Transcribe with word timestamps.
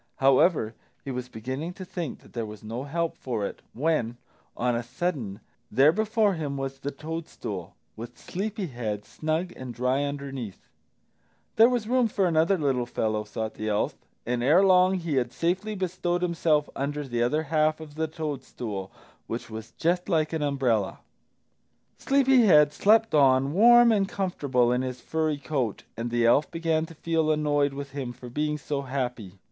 However, 0.15 0.73
he 1.05 1.11
was 1.11 1.29
beginning 1.29 1.73
to 1.73 1.85
think 1.85 2.21
that 2.21 2.33
there 2.33 2.43
was 2.47 2.63
no 2.63 2.85
help 2.85 3.15
for 3.15 3.45
it, 3.45 3.61
when, 3.71 4.17
on 4.57 4.75
a 4.75 4.81
sudden, 4.81 5.41
there 5.69 5.91
before 5.91 6.33
him 6.33 6.57
was 6.57 6.79
the 6.79 6.89
toadstool, 6.89 7.75
with 7.95 8.17
Sleepy 8.17 8.65
head 8.65 9.05
snug 9.05 9.53
and 9.55 9.75
dry 9.75 10.01
underneath! 10.03 10.67
There 11.55 11.69
was 11.69 11.87
room 11.87 12.07
for 12.07 12.25
another 12.25 12.57
little 12.57 12.87
fellow, 12.87 13.23
thought 13.23 13.53
the 13.53 13.69
elf, 13.69 13.95
and 14.25 14.41
ere 14.41 14.63
long 14.63 14.95
he 14.95 15.17
had 15.17 15.31
safely 15.31 15.75
bestowed 15.75 16.23
himself 16.23 16.67
under 16.75 17.03
the 17.07 17.21
other 17.21 17.43
half 17.43 17.79
of 17.79 17.93
the 17.93 18.07
toadstool, 18.07 18.91
which 19.27 19.51
was 19.51 19.71
just 19.73 20.09
like 20.09 20.33
an 20.33 20.41
umbrella. 20.41 20.97
Sleepy 21.99 22.41
head 22.47 22.73
slept 22.73 23.13
on, 23.13 23.53
warm 23.53 23.91
and 23.91 24.09
comfortable 24.09 24.71
in 24.71 24.81
his 24.81 24.99
furry 24.99 25.37
coat, 25.37 25.83
and 25.95 26.09
the 26.09 26.25
elf 26.25 26.49
began 26.49 26.87
to 26.87 26.95
feel 26.95 27.29
annoyed 27.31 27.73
with 27.73 27.91
him 27.91 28.11
for 28.13 28.31
being 28.31 28.57
so 28.57 28.81
happy. 28.81 29.37